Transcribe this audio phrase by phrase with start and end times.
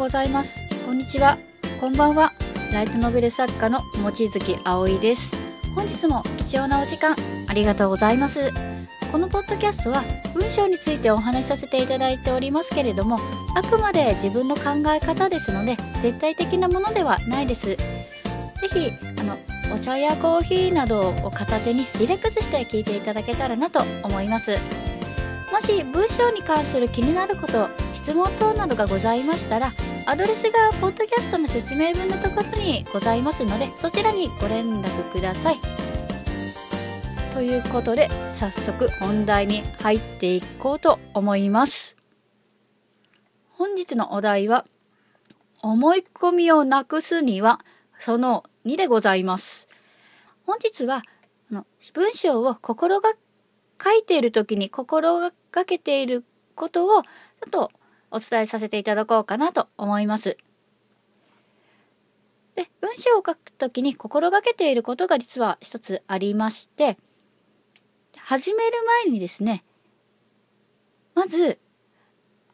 [0.00, 0.62] ございます。
[0.86, 1.36] こんにちは。
[1.78, 2.32] こんばんは。
[2.72, 5.36] ライトノベル作家の望月葵です。
[5.74, 7.14] 本日も貴重なお時間
[7.48, 8.50] ありがとうございます。
[9.12, 10.02] このポッドキャストは
[10.32, 13.18] 文章についてお話しさせていただいておりますけれども
[13.54, 17.76] あくまで自分の考え方ですので絶対的なものではないです。
[17.76, 17.76] ぜ
[18.72, 19.36] ひあの
[19.74, 24.56] お茶やコーヒーなどを片手にリラックスして聞いていただけたらなと思います。
[25.52, 29.72] もし文章に関する気になること質問等などがございましたら
[30.06, 35.56] アドレスがポッドキャストの説明文のところにございますのでそちらにご連絡ください。
[37.32, 41.96] ということで早速本題に入っていこうと思います。
[43.52, 44.64] 本日のお題は
[45.62, 47.60] 思い込みをなくすには
[47.98, 49.68] その2でございます。
[50.46, 51.02] 本日は
[51.94, 53.12] 文章を心が
[53.82, 56.24] 書いている時に心がけている
[56.54, 57.08] ことをちょ
[57.46, 57.70] っと
[58.10, 60.36] お伝えさせていただこうかなと思います。
[62.54, 66.98] で文章を書くときに心がけていることが実は一つありまして
[68.18, 69.64] 始める前にですね
[71.14, 71.58] まず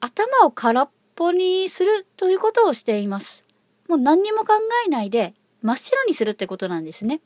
[0.00, 3.44] 頭を空っぽにするということをしています。
[3.88, 4.52] もう何にも考
[4.86, 7.20] えないで真っ白にするってことなんですね。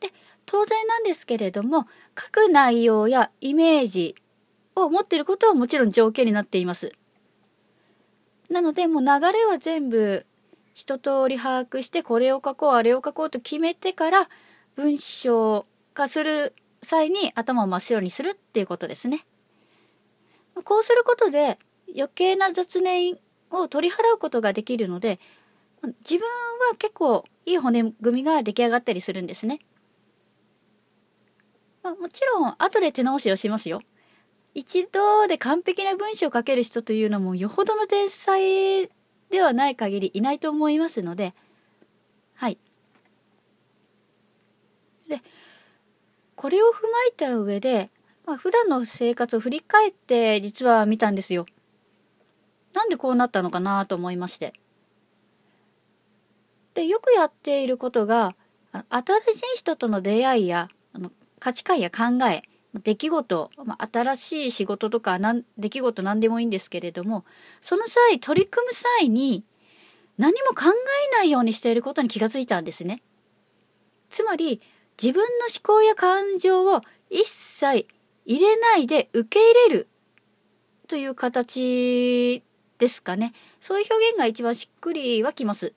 [0.00, 0.10] で
[0.46, 1.86] 当然なんですけれども
[2.18, 4.14] 書く内容やイメージ
[4.76, 6.92] を持っていることはもちろん条件になっています。
[8.50, 10.26] なのでもう流れは全部
[10.74, 14.28] 一通り把握してこれを書こうあれを書こうと決めてから
[14.76, 19.24] 文章化する際に頭を真っ白にするっていうことですね。
[20.64, 21.58] こうすることで
[21.96, 23.18] 余計な雑念
[23.50, 25.18] を取り払うことができるので
[25.82, 29.60] 自分は結構いい骨組みが出来上がったりするんですね。
[31.82, 33.80] まあ、もちろん後で手直しをしますよ。
[34.54, 38.88] 一度で完璧な文章を書ける人というのもよほどの天才
[39.30, 41.34] ではない限りいないと思いますので
[42.36, 42.58] はい。
[45.08, 45.20] で
[46.36, 47.90] これを踏まえた上で、
[48.26, 51.46] まあ、普段の生活を振り返って実は見たんですよ。
[52.72, 54.52] なんでこうなったのかなと思いまして。
[56.74, 58.34] でよくやっていることが
[58.72, 58.82] 新
[59.34, 62.42] しい人との出会いやあの価値観や考え
[62.82, 67.24] 出来事、まあ、新しい仕事とかな出来事何でもいいんですけれども
[67.60, 69.44] その際取り組む際に
[70.18, 70.72] 何も考
[71.12, 73.02] えないようにしていることに気がついたんですね。
[74.10, 74.60] つまり
[75.02, 76.80] 自分の思考や感情を
[77.10, 77.86] 一切
[78.24, 79.88] 入れないで受け入れる
[80.86, 82.44] という形
[82.78, 83.32] ですかね。
[83.60, 85.72] そういう表現が一番しっくりはきます。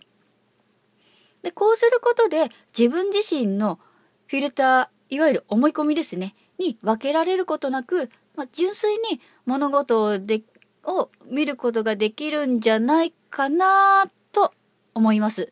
[1.42, 3.80] でこうすることで自分自身の
[4.28, 10.42] フィルターいわゆる思い込みですねに分けられることなく、まあ、純粋に物事をで
[10.84, 14.54] を見ることができるんじゃないかなと
[14.94, 15.50] 思います。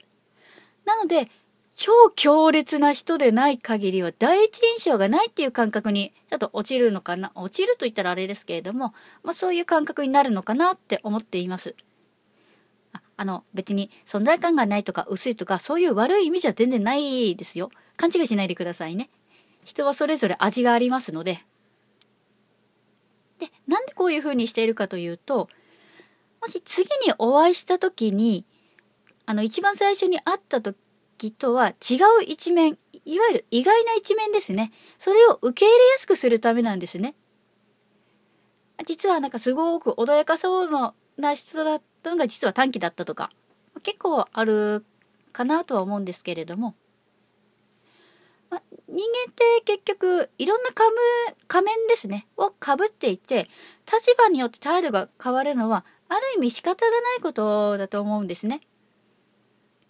[0.85, 1.29] なので、
[1.75, 8.93] 超強烈な人でない限りは第一印象がないっていう感覚にちょっと落ちるのかな落ちると言ったらあれですけれども、
[9.23, 11.75] まあ、そういう感覚になるのかなって思っています。
[12.93, 17.69] ああの別に存在感がないとか薄いとかそういう悪い意味じゃ全然ないですよ。
[17.97, 19.09] 勘違いしないでくださいね。
[19.65, 21.43] 人はそれぞれ味がありますので。
[23.39, 25.49] で、なんでこういうふうにしているかというと、
[26.41, 28.45] もし次にお会いした時に、
[29.25, 30.77] あの、一番最初に会った時
[31.31, 34.71] とは違う一面、いわゆる意外な一面ですね。
[34.97, 37.15] それを受け入れやすくするためなんですね。
[38.85, 43.31] 実はなんかすごく穏やかそうな人だったのが実は短期だったとか、
[43.81, 44.85] 結構ある
[45.31, 46.75] かなとは思うんですけれども、
[48.95, 50.69] 人間って結局いろんな
[51.47, 53.50] 仮面ですねをかぶっていて
[53.85, 58.61] 立場によって態度が変わるのはある意味仕方がないことだと思うんですね。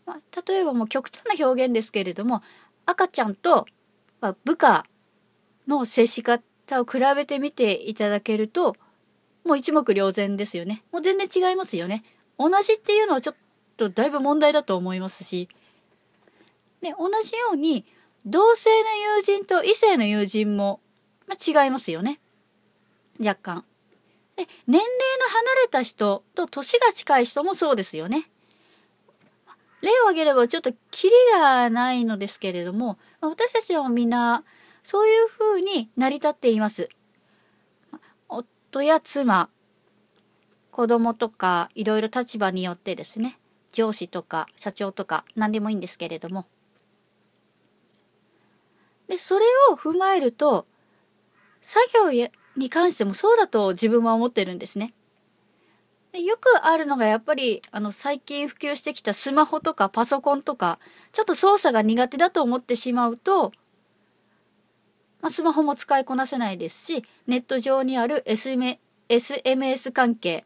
[0.08, 2.42] まあ、例えばもう極端な表現ですけれども
[2.86, 3.66] 赤ちゃんと、
[4.22, 4.86] まあ、部下
[5.68, 8.76] の接し方を比べてみていただけると
[9.44, 10.84] もう一目瞭然ですよね。
[10.92, 12.04] もう全然違いますよね。
[12.40, 13.36] 同じっていうのはちょっ
[13.78, 15.48] とだいぶ問題だと思いますし。
[16.82, 17.86] で同じように
[18.26, 20.82] 同性の友人と異性の友人も、
[21.28, 22.20] まあ、違いますよね。
[23.20, 23.66] 若干。
[24.36, 24.90] で、年齢
[25.20, 28.30] の離れた人と年が近い人もそうですよね。
[29.82, 34.44] 例を挙げればちょっとキリがないのですけれども、私たちはみんな
[34.84, 36.90] そういう風に成り立っています。
[38.28, 39.50] 夫や妻、
[40.72, 43.40] 子供とかいろいろ立場によってですね、
[43.72, 46.48] 上司とか社長とか何でもいいんですけれども、
[49.08, 50.66] で、それを踏まえると、
[51.62, 54.94] 作業に関してもそうだと自分は思ってるんですね。
[56.16, 60.80] でよくあるのがやっぱりあの最近普及してきたスマホとかパソコンとか
[61.12, 63.52] ちょっと操作が苦手だと思ってしまうと、
[65.22, 70.46] まあ、スマホも使いこなせないですしネット上にある SMS 関係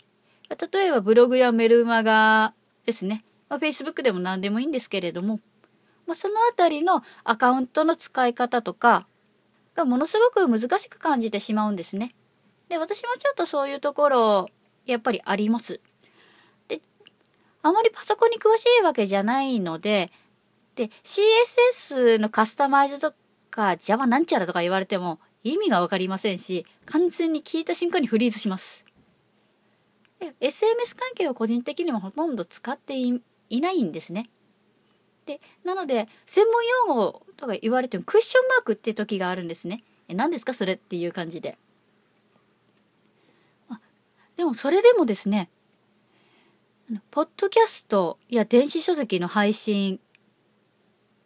[0.73, 2.55] 例えばブログやメルマガ
[2.87, 5.39] ですね、まあ、Facebook でも何でもいいんですけれども、
[6.09, 9.05] まあ、そのあたりのアカウントの使い方とか
[9.75, 12.15] がものすごく難しく感じてしまうんですね。
[12.67, 14.49] で私もちょっとそういうところ
[14.87, 15.81] やっぱりあります。
[16.67, 16.81] で、
[17.61, 20.11] あまりパソコンに詳しいわけじゃないので、
[20.73, 23.13] で、CSS のカスタマイズと
[23.51, 28.83] か Java なんちゃらとか言われても意味がわかりませんし、完全に聞いた瞬間にフリーズします。
[30.19, 33.21] で SMS 関係は個人的にもほとんど使ってい
[33.61, 34.27] ないんですね。
[35.29, 39.83] で、なので、専門用語とか言われてもクエスチョンマークって時があるんですね。
[40.07, 40.55] え、何ですか？
[40.55, 41.57] それっていう感じで。
[44.35, 45.49] でもそれでもですね、
[47.11, 49.99] ポッドキャストや電子書籍の配信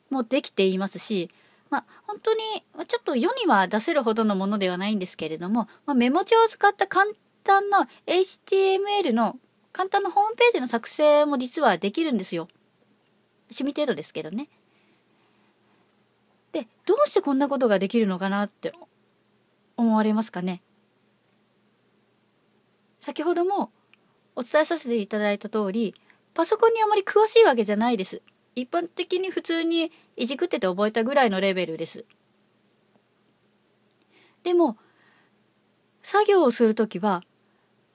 [0.09, 1.29] もできていますし、
[1.69, 2.41] まあ、本当に
[2.87, 7.05] ちょっと世には出せるほどのものではないんですけれども、まあ、メモ帳を使った簡
[7.43, 9.37] 単な HTML の
[9.71, 12.47] 簡単なホームページの作成も実はできるんですよ。
[13.53, 14.49] 趣味程度ですけどね。
[16.51, 18.73] で、どうしてこんなことができるのかなって
[19.77, 20.61] 思われますかね。
[22.99, 23.71] 先ほども
[24.35, 25.93] お伝えさせていただいた通り、
[26.33, 28.21] パソコンにあまり詳しいわけじゃないです。
[28.55, 32.05] 一般的に普通にいじくってて覚えたぐらいのレベルです。
[34.43, 34.77] でも、
[36.01, 37.23] 作業をするときは、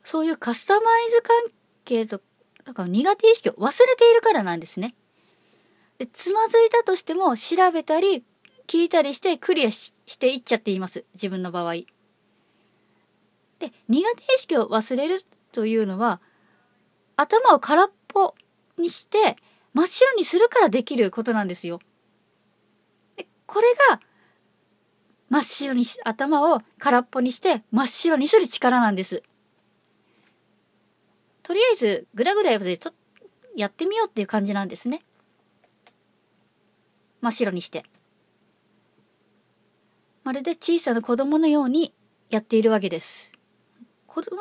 [0.02, 1.36] そういうカスタマイズ関
[1.84, 2.20] 係と、
[2.64, 4.94] なんか苦手意識を忘れているからなんですね。
[5.98, 8.24] で、つまずいたとしても調べたり、
[8.66, 11.04] 聞いたりしてクリアしていっちゃっています。
[11.14, 11.74] 自分の場合。
[13.58, 15.22] で、苦手意識を忘れる
[15.52, 16.20] というのは、
[17.16, 18.34] 頭を空っぽ
[18.76, 19.36] にして
[19.74, 21.80] 真っ白にするからできることなんですよ。
[23.16, 24.00] でこれが
[25.28, 29.22] 真っ白にし、頭を空っぽにして真っ白にする力なんです。
[31.42, 32.58] とりあえず、ぐらぐらや
[33.66, 35.02] ってみようっていう感じなんですね。
[37.20, 37.84] 真っ白にして。
[40.24, 41.94] まるで小さな子供のように
[42.28, 43.32] やっているわけです。
[44.06, 44.36] 子供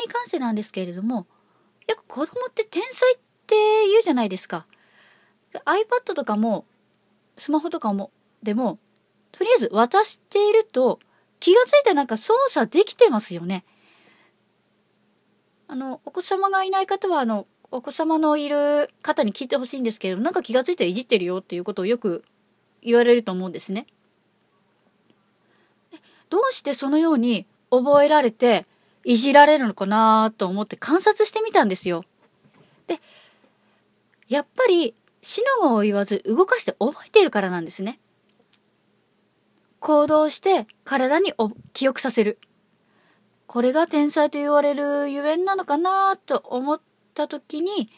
[0.00, 1.26] に関してなんですけれども、
[1.86, 3.54] よく子供って天才って
[3.88, 4.66] 言うじゃないですか。
[5.64, 6.66] iPad とかも、
[7.36, 8.10] スマホとかも、
[8.42, 8.78] でも、
[9.30, 10.98] とりあえず渡していると、
[11.40, 13.64] 気がついたなんか操作できてますよね。
[15.68, 22.22] あの、お子様がいない方は、あの、お子様のいる方に聞いてほしいんですけれど、なんか気がついたらいじってるよっていうことをよく
[22.82, 23.86] 言われると思うんですね。
[26.28, 28.66] どうしてそのように覚えられて、
[29.04, 32.04] いじられるのかなと思って観察してみたんですよ。
[32.86, 33.00] で、
[34.28, 38.00] やっぱり、死の語を言わず動かして覚えているからなんですね。
[39.80, 41.32] 行動して体に
[41.72, 42.38] 記憶させる。
[43.46, 46.80] これが天才と言われるゆえんなのかなと思っ
[47.14, 47.88] た時に、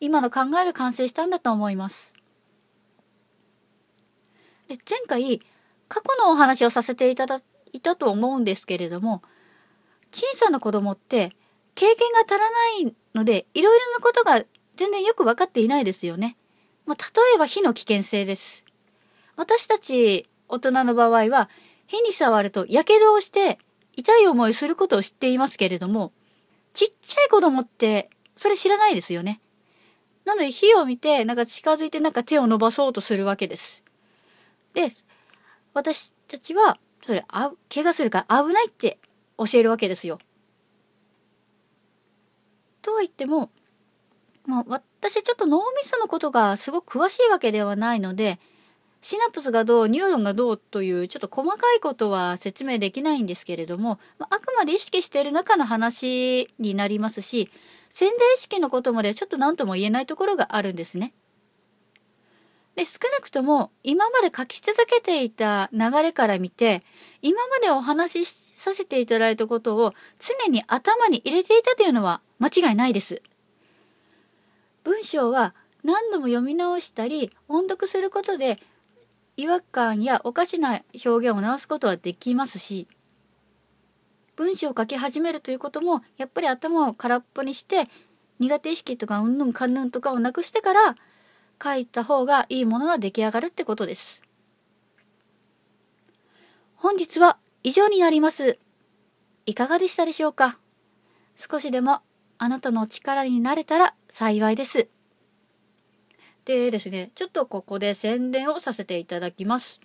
[0.00, 2.14] 今の考えが完成したんだと思います。
[4.68, 5.40] で前回、
[5.88, 7.40] 過去のお話をさせていただ
[7.72, 9.22] いたと思うんですけれども、
[10.12, 11.32] 小さな子供って
[11.74, 14.44] 経験が足らないので、いろいろなことが
[14.76, 16.36] 全然よく分かっていないですよね。
[16.86, 18.64] まあ、例えば火の危険性です。
[19.36, 21.48] 私たち大人の場合は、
[21.86, 23.58] 火に触ると火傷をして
[23.96, 26.12] 痛い思いすることを知っていますけれども、
[26.72, 29.38] ちっちゃい子供ってそれ知らないですよね。
[30.24, 33.84] なので火を見て、なんか近づいてなんか手を伸ばそうとするわけです。
[34.72, 34.88] で、
[35.74, 38.98] 私たちは、それ、あ、怪我するから危ないって
[39.36, 40.18] 教えるわけですよ。
[42.80, 43.50] とは言っても、
[44.46, 48.40] まあ、私ちょっと脳みそのことがすごく詳しいわけではないので、
[49.02, 57.50] シナプスがどう、ニューロンがどうというちょっと細かいことは説明できないんですけれども、あ、あくまで意識している中の話になりますし、
[57.88, 61.14] 潜在意識のことまでちょっと何とも言えないところがあるんですね。
[62.76, 66.82] で、少なくとも今まで書き続けていた流れから見て、
[67.22, 73.22] 今までお話しさせていただいたことを常に頭に入れていたというのは間違いないです。
[74.84, 75.54] 文章は
[75.84, 78.58] 何度も読み直したり音読することで
[79.36, 82.86] 違和感やおかしな表現を直すことはできますし
[84.36, 87.88] 文章を書き始めるということもやっぱり頭を空っぽにして
[88.38, 90.96] 苦手意識とかうんぬんかんぬんとかをなくしてから
[91.62, 94.22] 書いた方がいいものが出来上がるってことです。
[96.74, 98.58] 本日は以上になります。
[99.44, 100.58] いかがでしたでしょうか？
[101.36, 102.00] 少しでも
[102.38, 104.88] あなたの力になれたら幸いです。
[106.44, 109.80] でですね、ちょっとここで宣伝をさせていただきます。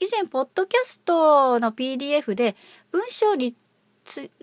[0.00, 2.54] 以前、ポッドキャストの PDF で
[2.92, 3.56] 文章に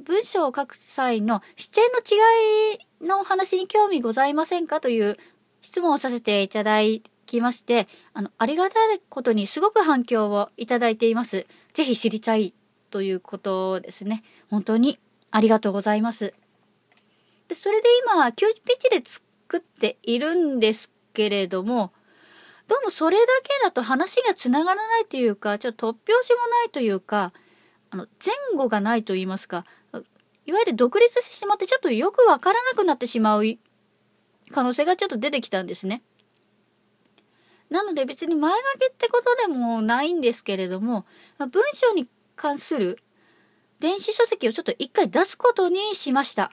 [0.04, 5.18] 文章を書く際の視点の違いのお話に興味ございませんかという
[5.62, 6.80] 質問をさせていただ
[7.26, 11.48] きまして、あの、ありがたいことにすごく反響をいただいています。
[11.74, 12.54] ぜひ知りたい
[12.92, 14.24] ということですね。
[14.50, 15.00] 本当に
[15.32, 16.34] ありがとうございます。
[17.48, 19.02] で、それで今、急ピッチで
[19.56, 21.94] 作っているんですけれども、
[22.68, 27.32] どうもそれだけだと話がつながらないというか、ちょっと突拍子もないというか、
[27.90, 29.66] あの、前後がないと言いますか、
[30.46, 33.44] いわゆる独立してしまってちょっとよくわからなくなってしまう
[34.52, 36.02] 可能性がちょっと出てきたんですね。
[37.70, 41.06] なので別に前書きってことでもないんですけれども、
[41.38, 43.00] 文章に関する
[43.80, 46.52] 電子書籍をちょっと一回出すことにしました。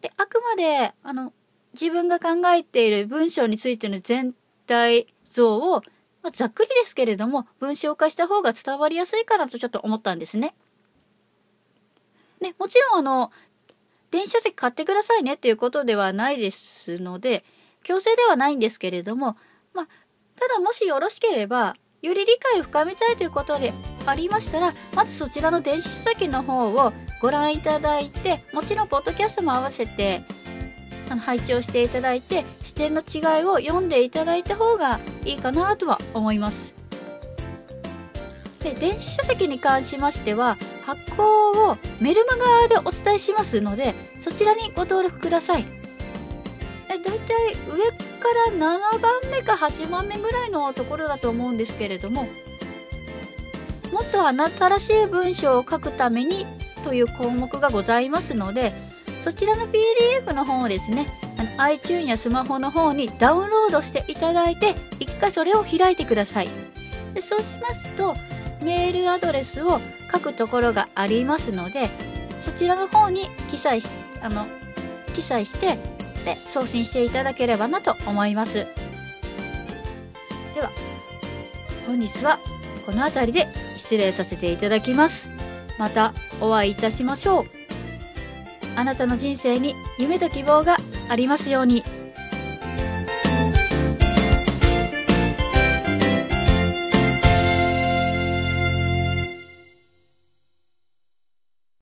[0.00, 1.32] で、あくまで、あの、
[1.72, 4.34] 自分が考えている文章についての全
[4.66, 5.82] 体像を、
[6.22, 10.54] まあ、ざっくりですけれども、文章化した方が伝わりやすいかなとちょっと思ったんですね。
[12.40, 13.30] ね、もちろんあの、
[14.10, 17.44] 電子書籍買ってくださいねっていうことではないですので、
[17.82, 19.36] 強制ではないんですけれども、
[19.72, 19.88] まあ、
[20.36, 23.72] ただもしよろしければ、より理解を深めたいということで
[24.06, 30.22] ありましたら、まずそちらの電子書籍の方をご覧いただいて、もちろんポッドキャストも合わせて、
[31.10, 36.74] あの配置をしていただいて、視点の違いを読んでいただいた方がいいかなとは思います。
[38.62, 45.64] で、電子書籍に関しましては、発行をメルマガでお伝えしますので、そちらにご登録ください。
[46.88, 47.16] だいたい
[47.68, 52.26] 上から7番目か8番目ぐらいのところだと思うんですけれども、
[53.92, 56.46] もっとあなたらしい文章を書くために
[56.84, 58.72] という項目がございますので、
[59.20, 66.48] そちらの PDF の方をですね、あの iTune やスマホの方にダウンロードしていただいて、一回それを開いてください。
[67.14, 68.14] でそうしますと、
[68.62, 71.90] メールアドレスを書くところがありますので、
[72.40, 73.90] そちらの方に記載し、
[74.22, 74.46] あの、
[75.14, 75.78] 記載して、
[76.24, 78.66] で、送信していただければなと思います。
[80.54, 80.70] では、
[81.86, 82.38] 本日は
[82.86, 83.46] この辺りで
[83.76, 85.28] 失礼させていただきます。
[85.78, 87.59] またお会いいたしましょう。
[88.80, 90.78] あなたの人生に夢と希望が
[91.10, 91.99] ありますように。